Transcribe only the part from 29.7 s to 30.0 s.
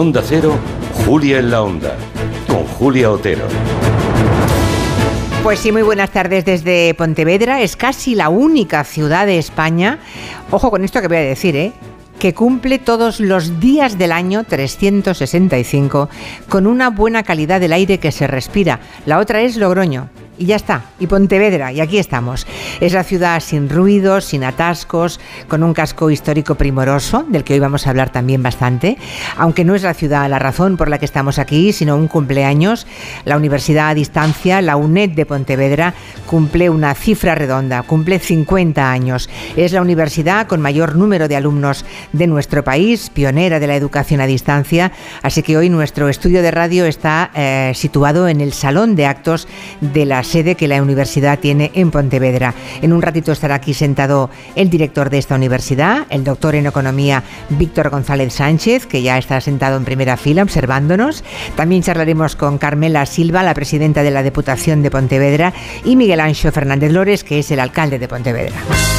es la